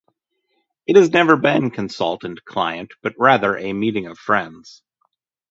[0.87, 4.81] It has never been consultant-client, but rather a meeting of friends.